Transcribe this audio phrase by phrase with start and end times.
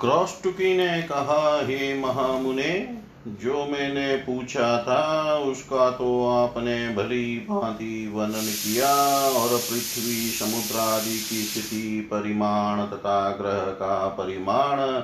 [0.00, 8.46] क्रौष्टुकी ने कहा, हे महामुने, जो मैंने पूछा था, उसका तो आपने भली भांति वर्णन
[8.46, 8.90] किया
[9.30, 15.02] और पृथ्वी समुद्र आदि की स्थिति, परिमाण तथा ग्रह का परिमाण,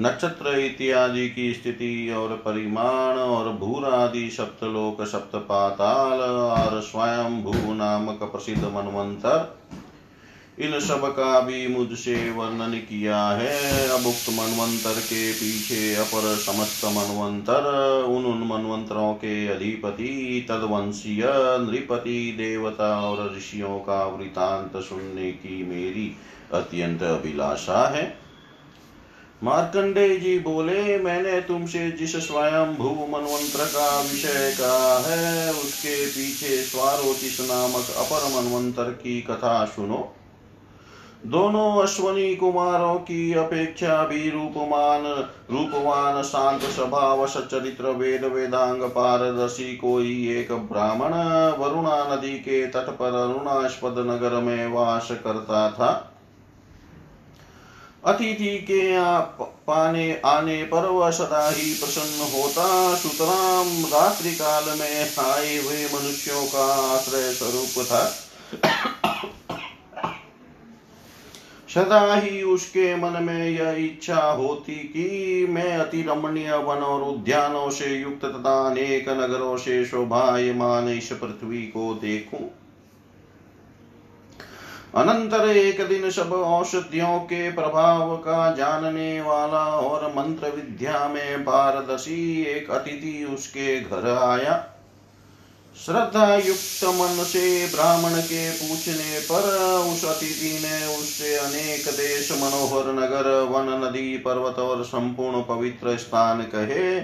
[0.00, 7.74] नक्षत्र इत्यादि की स्थिति और परिमाण और भूर आदि सप्तलोक सप्त पाताल और स्वयं भू
[7.74, 9.58] नामक प्रसिद्ध मनवंतर
[10.58, 16.84] इन सब का भी मुझसे वर्णन किया है। अब उक्त मनवंतर के पीछे अपर समस्त
[16.84, 17.64] मनवंतर,
[18.08, 21.22] उन उन मनवंतरों के अधिपति, तदवंशीय
[21.70, 26.16] नृपति, देवता और ऋषियों का वृतांत सुनने की मेरी
[26.52, 28.18] अत्यंत अभिलाषा है।
[29.44, 36.62] मार्कंडे जी बोले, मैंने तुमसे जिस स्वयं भू मनवंत्र का विषय कहा है, उसके पीछे
[36.62, 40.14] स्वारोचिस नामक अपर मनवंतर की कथा सुनो।
[41.26, 45.04] दोनों अश्वनी कुमारों की अपेक्षा भी रूपमान
[45.50, 51.14] रूपवान शांत स्वभाव सचरित्र वेद, वेदांग पारदर्शी कोई एक ब्राह्मण
[51.58, 55.92] वरुणा नदी के तट पर अरुणास्पद नगर में वास करता था।
[58.04, 59.36] अतिथि के आप
[59.66, 66.44] पाने, आने पर वह सदा ही प्रसन्न होता। सुतराम रात्रि काल में आए हुए मनुष्यों
[66.46, 66.64] का
[66.94, 68.04] आश्रय स्वरूप था।
[71.74, 77.70] सदा ही उसके मन में यह इच्छा होती कि मैं अति रमणीय वन और उद्यानों
[77.70, 82.50] से युक्त तथा अनेक नगरों से शोभायमान इस पृथ्वी को देखूँ।
[84.94, 92.42] अनंतर एक दिन सब औषधियों के प्रभाव का जानने वाला और मंत्र विद्या में पारदर्शी
[92.42, 94.71] एक अतिथि उसके घर आया।
[95.76, 99.46] श्रद्धा युक्त मन से ब्राह्मण के पूछने पर
[99.92, 106.42] उस अतिथि ने उससे अनेक देश मनोहर नगर, वन, नदी, पर्वत और संपूर्ण पवित्र स्थान
[106.54, 107.00] कहे।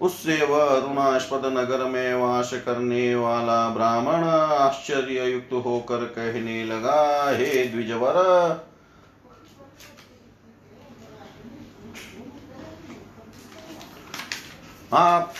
[0.00, 7.64] उससे वह अरुणास्पद नगर में वास करने वाला ब्राह्मण आश्चर्य युक्त होकर कहने लगा, हे
[7.64, 8.16] द्विजवर,
[14.92, 15.34] आप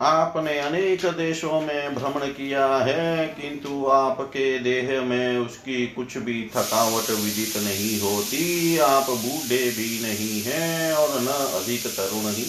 [0.00, 7.10] आपने अनेक देशों में भ्रमण किया है, किंतु आपके देह में उसकी कुछ भी थकावट
[7.10, 12.46] विदित नहीं होती। आप बूढ़े भी नहीं हैं और न अधिक तरुण ही।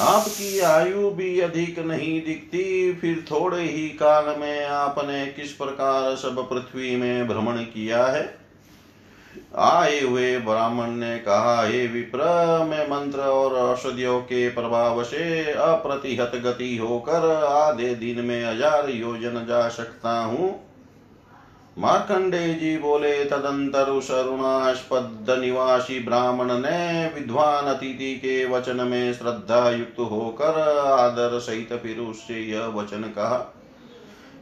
[0.00, 6.50] आपकी आयु भी अधिक नहीं दिखती। फिर थोड़े ही काल में आपने किस प्रकार सब
[6.50, 8.41] पृथ्वी में भ्रमण किया है?
[9.58, 12.18] आए हुए ब्राह्मण ने कहा, हे विप्र,
[12.64, 19.44] मैं मंत्र और औषधियों के प्रभाव से अप्रतिहत गति होकर आधे दिन में हज़ार योजन
[19.48, 20.54] जा सकता हूँ।
[21.76, 29.70] मार्कंडे जी बोले, तदंतर उस अरुणास्पद निवासी ब्राह्मण ने विद्वान अतिथि के वचन में श्रद्धा
[29.70, 33.38] युक्त होकर आदर सहित फिर उससे यह वचन कहा,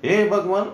[0.05, 0.73] हे भगवान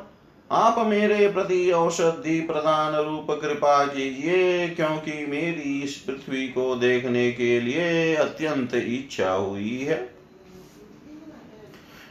[0.51, 7.61] आप मेरे प्रति औषधि प्रदान रूप कृपा कीजिए, क्योंकि मेरी इस पृथ्वी को देखने के
[7.61, 9.99] लिए अत्यंत इच्छा हुई है।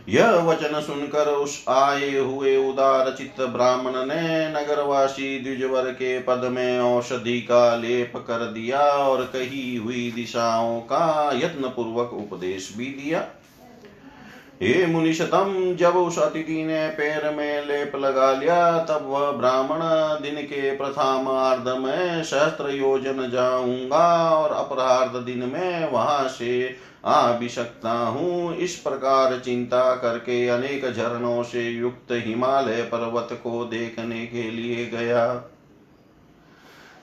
[0.09, 6.79] यह वचन सुनकर उस आए हुए उदार चित्त ब्राह्मण ने नगरवासी द्विजवर के पद में
[6.79, 13.28] औषधि का लेप कर दिया और कही हुई दिशाओं का यत्न पूर्वक उपदेश भी दिया।
[14.62, 19.80] हे मुनिशतम जब उस अतिथि ने पैर में लेप लगा लिया, तब वह ब्राह्मण
[20.22, 27.32] दिन के प्रथम अर्ध में सहस्त्र योजन जाऊँगा और अपरार्ध दिन में वहाँ से आ
[27.32, 34.26] भी सकता हूँ। इस प्रकार चिंता करके अनेक झरनों से युक्त हिमालय पर्वत को देखने
[34.26, 35.28] के लिए गया।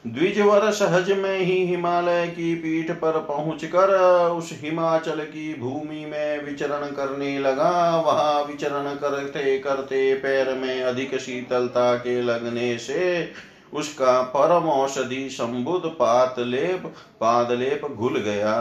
[0.05, 3.91] द्विजवर सहज में ही हिमालय की पीठ पर पहुंचकर
[4.31, 11.15] उस हिमाचल की भूमि में विचरण करने लगा। वहाँ विचरण करते करते पैर में अधिक
[11.19, 13.29] शीतलता के लगने से
[13.75, 16.87] उसका परम औषधि संबुद पातलेप
[17.21, 18.59] पादलेप घुल गया।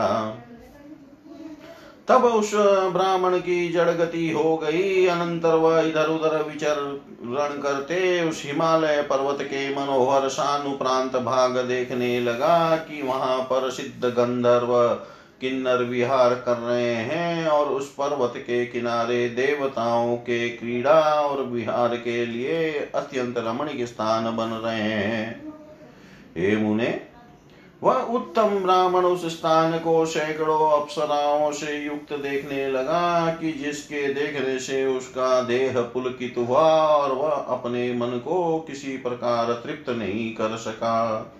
[2.12, 2.50] तब उस
[2.92, 7.98] ब्राह्मण की जड़ गति हो गई। अनंतर वह इधर उधर विचरण करते
[8.28, 14.76] उस हिमालय पर्वत के मनोहर शानुप्रांत भाग देखने लगा कि वहाँ पर सिद्ध गंधर्व
[15.40, 21.96] किन्नर विहार कर रहे हैं और उस पर्वत के किनारे देवताओं के क्रीड़ा और विहार
[21.96, 25.52] के लिए अत्यंत रमणीय स्थान बन रहे हैं।
[26.36, 26.90] हे मुने
[27.82, 34.58] वह उत्तम ब्राह्मण उस स्थान को सैकड़ों अप्सराओं से युक्त देखने लगा कि जिसके देखने
[34.58, 40.56] से उसका देह पुलकित हुआ और वह अपने मन को किसी प्रकार तृप्त नहीं कर
[40.56, 41.32] सका।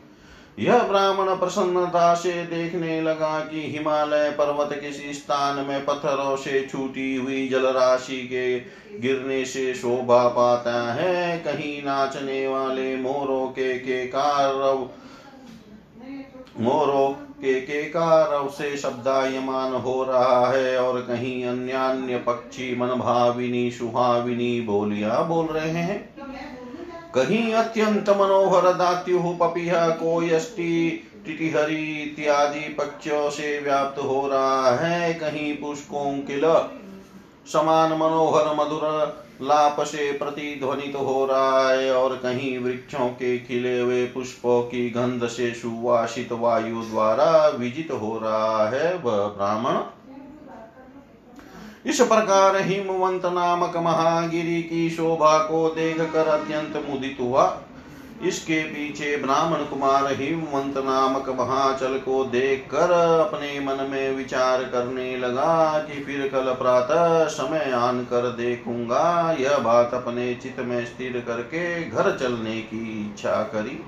[0.59, 7.17] यह ब्राह्मण प्रसन्नता से देखने लगा कि हिमालय पर्वत किसी स्थान में पत्थरों से छूटी
[7.17, 8.59] हुई जलराशि के
[8.99, 14.89] गिरने से शोभा पाता है। कहीं नाचने वाले मोरों के के कारव
[16.61, 23.71] मोरों के के कारव से शब्दायमान हो रहा है और कहीं अन्य पक्षी मन भाविनी
[23.71, 26.15] सुहाविनी बोलियाँ बोल रहे हैं।
[27.15, 35.57] कहीं अत्यंत मनोहर दात्यु पपिह कोयष्टि टिटिहरी इत्यादि पक्षों से व्याप्त हो रहा है। कहीं
[35.57, 36.45] पुष्पों किल
[37.47, 38.83] समान मनोहर मधुर
[39.43, 44.91] लाप से प्रतिध्वनित तो हो रहा है और कहीं वृक्षों के खिले हुए पुष्पों की
[44.91, 49.81] गंध से सुवासित वायु द्वारा विजित हो रहा है वह ब्राह्मण।
[51.87, 57.62] इस प्रकार हिमवंत नामक महागिरी की शोभा को देख कर अत्यंत मुदित हुआ।
[58.23, 65.17] इसके पीछे ब्राह्मण कुमार हिमवंत नामक महाचल को देख कर अपने मन में विचार करने
[65.17, 71.23] लगा कि फिर कल प्रातः समय आन कर देखूँगा। यह बात अपने चित्त में स्थिर
[71.27, 73.79] करके घर चलने की इच्छा करी।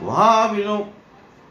[0.00, 0.76] वहाँ विलो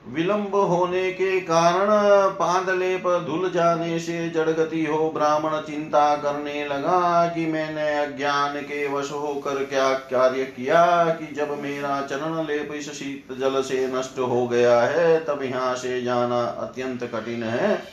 [0.07, 1.87] विलंब होने के कारण
[2.29, 9.11] पादलेप धुल जाने से जड़गति हो ब्राह्मण चिंता करने लगा कि मैंने अज्ञान के वश
[9.11, 14.47] होकर क्या कार्य किया कि जब मेरा चरण लेप इस शीत जल से नष्ट हो
[14.47, 17.83] गया है, तब यहाँ से जाना अत्यंत कठिन है।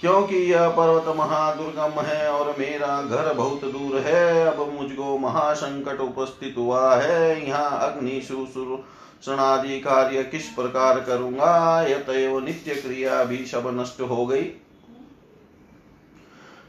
[0.00, 6.54] क्योंकि यह पर्वत महादुर्गम है और मेरा घर बहुत दूर है। अब मुझको महासंकट उपस्थित
[6.58, 8.84] हुआ है। यहाँ अग्नि सुसुर
[9.26, 11.82] सणादि कार्य किस प्रकार करूँगा?
[11.82, 14.50] यतएव नित्य क्रिया भी सब नष्ट हो गई।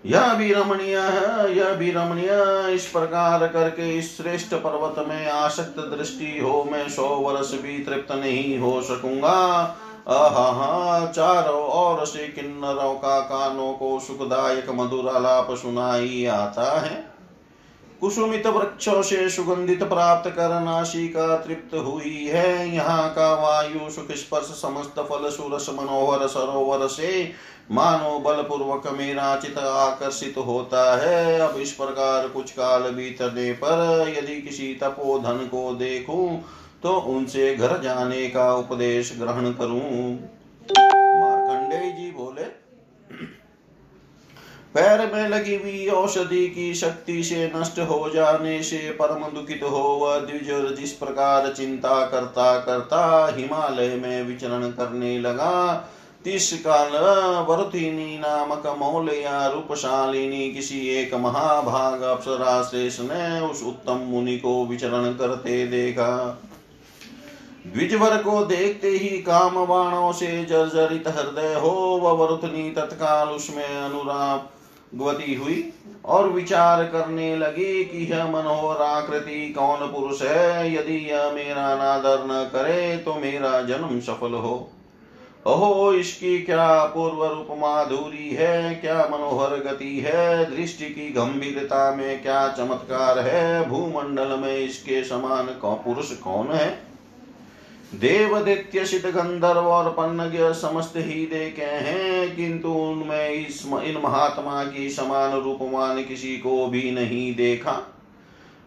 [0.05, 5.79] यह भी रमणीय है, यह भी रमणीय इस प्रकार करके इस श्रेष्ठ पर्वत में आसक्त
[5.79, 9.39] दृष्टि हो मैं सौ वर्ष भी तृप्त नहीं हो सकूँगा।
[10.09, 17.14] आहा चारों ओर से किन्नरों का कानों को सुखदायक मधुर आलाप सुनाई आता है।
[18.01, 24.47] कुसुमित वृक्षों से सुगंधित प्राप्त कर नाशिका तृप्त हुई है। यहाँ का वायु सुख स्पर्श
[24.55, 27.31] समस्त फल, सुरस, मनोहर, सरोवर से
[27.71, 34.13] मानो बल पूर्वक मेरा चित आकर्षित होता है। अब इस प्रकार कुछ काल बीतने पर
[34.17, 36.43] यदि किसी तपोधन को देखूँ
[36.83, 40.11] तो उनसे घर जाने का उपदेश ग्रहण करूँ।
[40.69, 42.04] मार्कंडे जी
[44.75, 49.81] पैर में लगी हुई औषधि की शक्ति से नष्ट हो जाने से परम दुखित हो
[49.97, 53.03] वह द्विज जिस प्रकार चिंता करता करता
[53.37, 55.73] हिमालय में विचरण करने लगा,
[56.25, 56.97] तीस काल
[57.47, 65.13] वरुथिनी नामक मौलया रूपशालिनी किसी एक महाभाग अप्सरा शेष ने उस उत्तम मुनि को विचरण
[65.13, 66.41] करते देखा।
[67.67, 71.71] द्विजवर को देखते ही काम बाणों से जर्जरित हृदय हो,
[72.03, 74.53] वह वरुथनी तत्काल उसमें अनुराग
[74.95, 75.73] गति हुई
[76.05, 80.73] और विचार करने लगी कि यह मनोहर आकृति कौन पुरुष है?
[80.73, 84.71] यदि यह मेरा नादर न करे तो मेरा जन्म सफल हो।
[85.47, 88.75] अहो इसकी क्या पूर्व रूप माधुरी है?
[88.75, 90.55] क्या मनोहर गति है?
[90.55, 93.69] दृष्टि की गंभीरता में क्या चमत्कार है?
[93.69, 96.84] भूमंडल में इसके समान पुरुष कौन है?
[97.93, 104.63] देव दैत्य सिद्ध गंधर्व और पन्नज्ञ समस्त ही देखे हैं, किंतु उनमें इस इन महात्मा
[104.63, 107.81] की समान रूपमान किसी को भी नहीं देखा।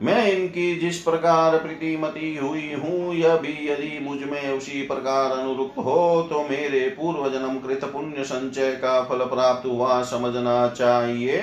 [0.01, 6.23] मैं इनकी जिस प्रकार प्रीतिमती हुई हूँ, यह भी यदि मुझमें उसी प्रकार अनुरूप हो
[6.23, 11.41] तो मेरे पूर्व जन्म कृत पुण्य संचय का फल प्राप्त हुआ समझना चाहिए।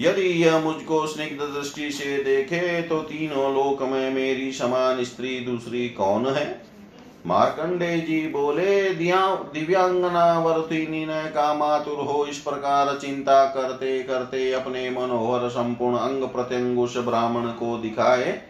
[0.00, 5.88] यदि यह मुझको स्निग्ध दृष्टि से देखे तो तीनों लोक में मेरी समान स्त्री दूसरी
[5.90, 6.71] कौन है?
[7.26, 15.48] मार्कंडे जी बोले दिव्यांगना वर्तिनी ने कामातुर हो, इस प्रकार चिंता करते करते अपने मनोहर
[15.48, 18.40] संपूर्ण अंग प्रत्यंग उस ब्राह्मण को दिखाए।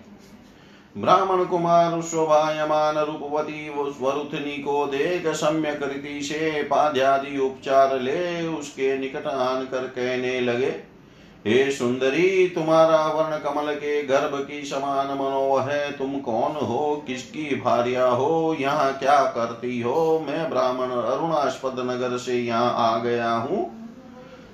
[0.97, 3.69] ब्राह्मण कुमार शोभायमान रूपवती
[4.01, 10.75] वरुथनी को देख सम्यक रीति से पाध्यादि उपचार ले, उसके निकट आन कर कहने लगे
[11.47, 17.05] हे सुंदरी, तुम्हारा वर्ण कमल के गर्भ की समान मनो है। तुम कौन हो?
[17.07, 18.57] किसकी भार्या हो?
[18.61, 20.25] यहाँ क्या करती हो?
[20.27, 23.65] मैं ब्राह्मण अरुणास्पद नगर से यहाँ आ गया हूँ।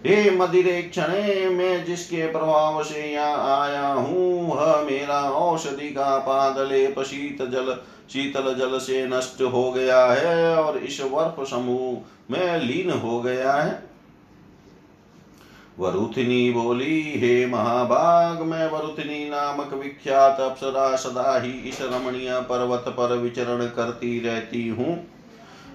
[0.07, 1.13] हे मदिरे क्षण,
[1.53, 7.73] मैं जिसके प्रभाव से यहाँ आया हूँ, वह मेरा औषधि का पादले शीत जल,
[8.13, 13.53] शीतल जल से नष्ट हो गया है और इस वर्प समूह में लीन हो गया
[13.53, 13.98] है।
[15.79, 23.17] वरुथिनी बोली, हे महाभाग मैं वरुथिनी नामक विख्यात अप्सरा सदा ही इस रमणीय पर्वत पर
[23.17, 25.07] विचरण करती रहती हूँ।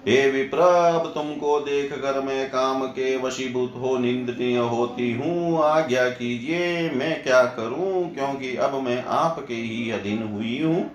[0.08, 6.08] हे विप्र, अब तुमको देख कर मैं काम के वशीभूत हो, निंदनीय होती हूँ। आज्ञा
[6.08, 10.90] कीजिए, मैं क्या करूँ, क्योंकि अब मैं आपके ही अधीन हुई हूँ।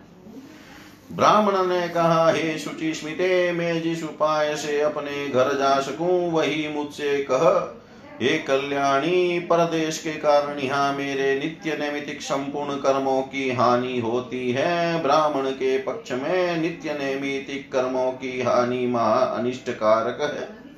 [1.11, 6.67] ब्राह्मण ने कहा, हे शुचि स्मिते, मैं जिस उपाय से अपने घर जा सकूँ, वही
[6.75, 7.78] मुझसे कह।
[8.21, 15.03] हे कल्याणी, परदेश के कारण यहाँ मेरे नित्य नैमितिक संपूर्ण कर्मों की हानि होती है।
[15.03, 20.69] ब्राह्मण के पक्ष में नित्य नैमितिक कर्मों की हानि महा अनिष्ट कारक है।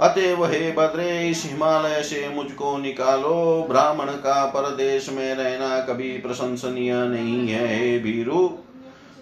[0.00, 6.94] अतएव हे बद्रे, इस हिमालय से मुझको निकालो। ब्राह्मण का परदेश में रहना कभी प्रशंसनीय
[6.94, 8.48] नहीं है, हे भीरु।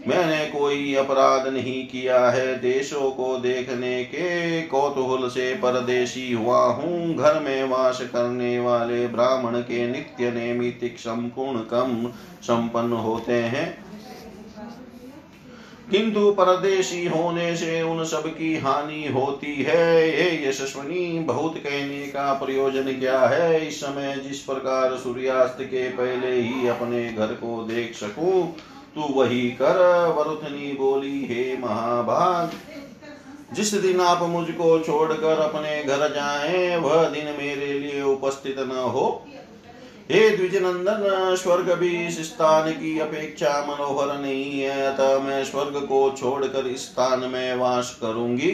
[0.08, 7.16] मैंने कोई अपराध नहीं किया है। देशों को देखने के कौतूहल से परदेशी हुआ हूँ।
[7.16, 13.86] घर में वास करने वाले ब्राह्मण के नित्य नैमितिक संपूर्ण कम संपन्न होते हैं।
[15.90, 22.32] किंतु परदेशी होने से उन सब की हानि होती है। ये यशस्वनी, बहुत कहने का
[22.32, 23.68] प्रयोजन क्या है?
[23.68, 28.56] इस समय जिस प्रकार सूर्यास्त के पहले ही अपने घर को देख सकूँ
[28.96, 29.78] तू वही कर
[30.18, 32.52] वरुथनी बोली, हे महाभाग,
[33.54, 39.26] जिस दिन आप मुझको छोड़कर अपने घर जाएँ, वह दिन मेरे लिए उपस्थित न हो।
[40.10, 46.14] हे द्विजनंदन, स्वर्ग भी इस स्थान की अपेक्षा मनोहर नहीं है, अतः मैं स्वर्ग को
[46.18, 48.50] छोड़कर इस स्थान में वास करूँगी।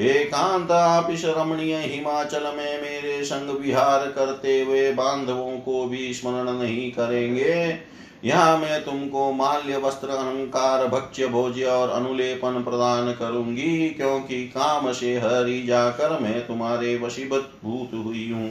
[0.00, 6.52] एकांत आप इस रमणीय हिमाचल में मेरे संग विहार करते हुए बांधवों को भी स्मरण
[6.52, 7.90] नहीं करेंगे।
[8.24, 15.18] यहाँ मैं तुमको माल्य, वस्त्र अलंकार भक्ष्य, भोज्य और अनुलेपन प्रदान करूँगी, क्योंकि काम से
[15.18, 18.50] हरी जाकर मैं तुम्हारे वशीभूत हुई हूँ।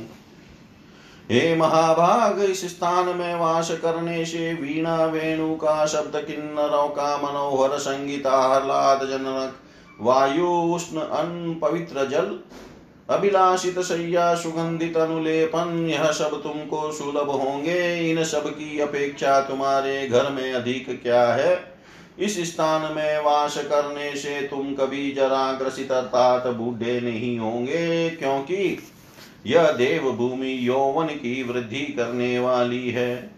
[1.32, 7.78] हे महाभाग, इस स्थान में वास करने से वीणा, वेणु का शब्द, किन्नरों का मनोहर
[7.78, 9.56] संगीत आह्लाद जनक
[10.02, 12.40] वायु, उष्ण, अन्न, पवित्र जल
[13.10, 20.30] अभिलाषित सैया सुगंधित अनुलेपन यह सब तुमको सुलभ होंगे। इन सब की अपेक्षा तुम्हारे घर
[20.32, 21.74] में अधिक क्या है?
[22.20, 28.78] इस स्थान में वास करने से तुम कभी जरा ग्रसित तात बूढ़े नहीं होंगे, क्योंकि
[29.46, 33.32] यह देव भूमि यौवन की वृद्धि करने वाली है।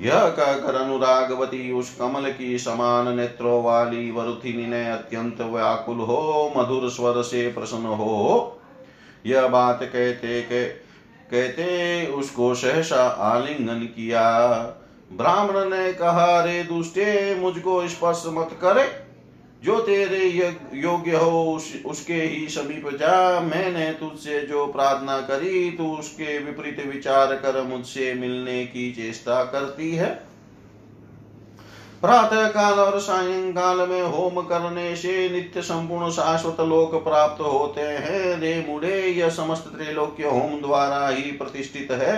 [0.00, 6.90] यह कहकर अनुरागवती उस कमल की समान नेत्रों वाली वरुथिनी ने अत्यंत व्याकुल हो, मधुर
[6.90, 8.56] स्वर से प्रसन्न हो
[9.26, 10.64] यह बात कहते के
[11.30, 14.50] कहते उसको सहसा आलिंगन किया।
[15.12, 19.10] ब्राह्मण ने कहा रे दुष्टे मुझको स्पर्श मत करे।
[19.64, 25.96] जो तेरे योग्य हो उस, उसके ही समीप जा। मैंने तुझसे जो प्रार्थना करी तू
[25.96, 30.29] उसके विपरीत विचार कर मुझसे मिलने की चेष्टा करती है।
[32.02, 38.38] प्रातः काल और सायंकाल में होम करने से नित्य संपूर्ण शाश्वत लोक प्राप्त होते हैं।
[38.40, 42.16] रे मुड़े, यह समस्त त्रिलोक्य होम द्वारा ही प्रतिष्ठित है।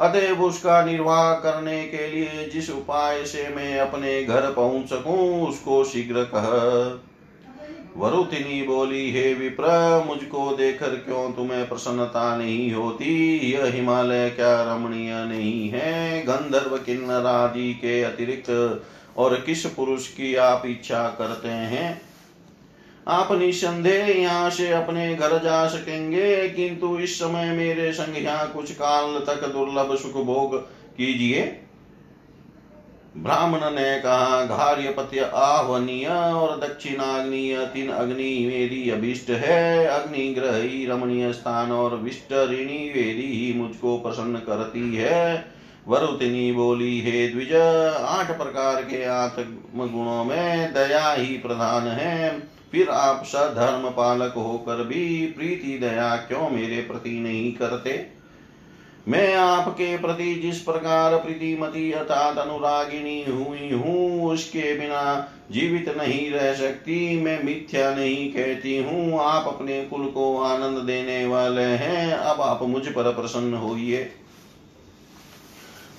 [0.00, 5.84] अतएव उसका निर्वाह करने के लिए जिस उपाय से मैं अपने घर पहुँच सकूँ, उसको
[5.84, 7.15] शीघ्र कह।
[7.96, 9.68] वरुतिनी बोली, हे विप्र,
[10.06, 13.36] मुझको देखकर क्यों तुम्हें प्रसन्नता नहीं होती?
[13.52, 16.22] यह हिमालय क्या रमणीय नहीं है?
[16.22, 18.82] गंधर्व किन्नर आदि के अतिरिक्त
[19.16, 22.02] और किस पुरुष की आप इच्छा करते हैं?
[23.08, 28.72] आप निसंदेह यहाँ से अपने घर जा सकेंगे, किंतु इस समय मेरे संग यहाँ कुछ
[28.72, 30.56] काल तक दुर्लभ सुख भोग
[30.96, 31.62] कीजिए।
[33.16, 40.86] ब्राह्मण ने कहा, घार्यपत्य आहवनीय और दक्षिणाग्निय तीन अग्नि मेरी अभिष्ट है। अग्नि ग्रह ही
[40.86, 45.44] रमणीय स्थान और विष्ट ऋणी वेदी ही मुझको प्रसन्न करती है।
[45.88, 47.52] वरुतिनी बोली, हे द्विज,
[48.00, 52.40] आठ प्रकार के आत्म गुणों में दया ही प्रधान है।
[52.72, 58.15] फिर आप सधर्म पालक होकर भी प्रीति दया क्यों मेरे प्रति नहीं करते?
[59.08, 66.54] मैं आपके प्रति जिस प्रकार प्रीतिमती अर्थात अनुरागिणी हुई हूँ, उसके बिना जीवित नहीं रह
[66.54, 72.40] सकती, मैं मिथ्या नहीं कहती हूँ। आप अपने कुल को आनंद देने वाले हैं। अब
[72.40, 74.10] आप मुझ पर प्रसन्न होइए।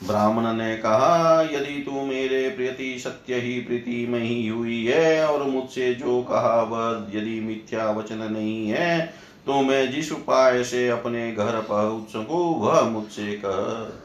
[0.03, 5.43] ब्राह्मण ने कहा, यदि तू मेरे प्रति सत्य ही प्रीति में ही हुई है, और
[5.43, 11.31] मुझसे जो कहा, वह यदि मिथ्या वचन नहीं है तो मैं जिस उपाय से अपने
[11.31, 14.03] घर पहुँच सकू, वह मुझसे कह।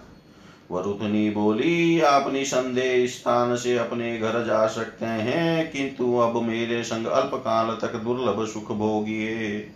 [0.74, 7.06] वरुधनी बोली, आप निसंदेह स्थान से अपने घर जा सकते हैं, किंतु अब मेरे संग
[7.06, 9.68] अल्प काल तक दुर्लभ सुख भोगिए।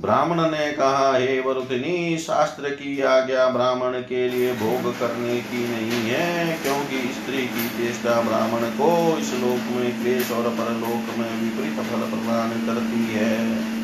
[0.00, 6.10] ब्राह्मण ने कहा, हे वरुथिनी शास्त्र की आज्ञा ब्राह्मण के लिए भोग करने की नहीं
[6.10, 11.76] है, क्योंकि स्त्री की चेष्टा ब्राह्मण को इस लोक में, क्लेश और परलोक में विपरीत
[11.76, 13.79] फल प्रदान करती है।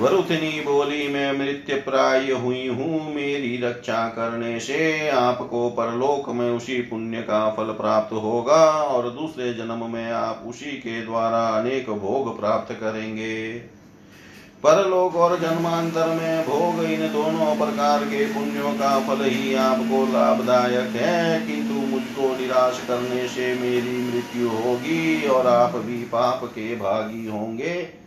[0.00, 6.80] वरुथिनी बोली, मैं मृत्य प्राय हुई हूँ, मेरी रक्षा करने से आपको परलोक में उसी
[6.82, 12.38] पुण्य का फल प्राप्त होगा और दूसरे जन्म में आप उसी के द्वारा अनेक भोग
[12.38, 13.52] प्राप्त करेंगे।
[14.64, 20.96] परलोक और जन्मांतर में भोग इन दोनों प्रकार के पुण्यों का फल ही आपको लाभदायक
[20.96, 27.26] है, किंतु मुझको निराश करने से मेरी मृत्यु होगी और आप भी पाप के भागी
[27.28, 28.00] होंगे।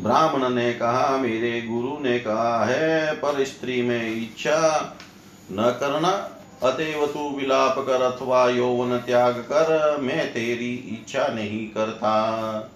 [0.00, 4.96] ब्राह्मण ने कहा, मेरे गुरु ने कहा है, पर स्त्री में इच्छा
[5.52, 6.30] न करना,
[6.62, 12.70] अतएव तू विलाप कर अथवा यौवन त्याग कर, मैं तेरी इच्छा नहीं करता।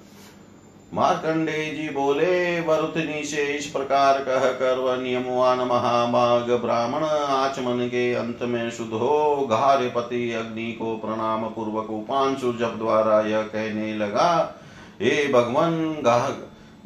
[0.95, 8.15] मार्कंडे जी बोले वरुथनी से इस प्रकार कह कर वह नियमवान महाभाग ब्राह्मण आचमन के
[8.15, 14.55] अंत में शुद्ध हो, घार्यपति अग्नि को प्रणाम पूर्वक उपांशु जप द्वारा यह कहने लगा,
[15.03, 15.97] हे भगवान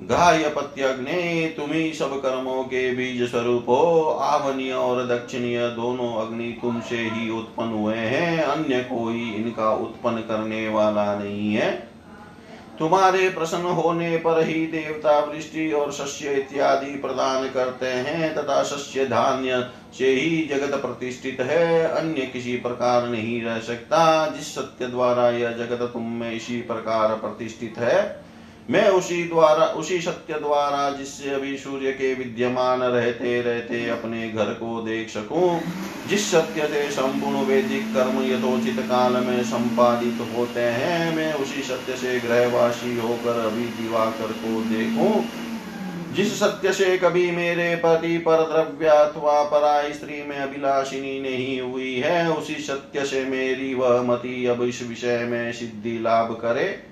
[0.01, 7.31] गायपत्यग्ने तुम्ही सब कर्मों के बीज स्वरूप हो आवनीय और दक्षिणीय दोनों अग्नि तुमसे ही
[7.31, 11.93] उत्पन्न हुए हैं, अन्य कोई इनका उत्पन्न करने वाला नहीं है।
[12.79, 19.07] तुम्हारे प्रसन्न होने पर ही देवता वृष्टि और शस्य इत्यादि प्रदान करते हैं, तथा शस्य
[19.07, 25.31] धान्य से ही जगत प्रतिष्ठित है, अन्य किसी प्रकार नहीं रह सकता, जिस सत्य द्वारा
[25.31, 28.32] यह जगत तुम में इसी प्रकार प्रतिष्ठित है।
[28.71, 34.45] मैं उसी द्वारा, उसी सत्य द्वारा जिससे अभी सूर्य के विद्यमान रहते रहते अपने घर
[34.45, 35.61] को देख सकूँ,
[36.09, 41.97] जिस सत्य से संपूर्ण वैदिक कर्म यथोचित काल में संपादित होते हैं, मैं उसी सत्य
[41.97, 45.25] से ग्रहवासी होकर अभी दिवाकर को देखूँ।
[46.15, 51.95] जिस सत्य से कभी मेरे पति पर द्रव्य अथवा पराई स्त्री में अभिलाषिनी नहीं हुई
[51.95, 56.92] है, उसी सत्य से मेरी वह मति अब इस विषय में सिद्धि लाभ करे।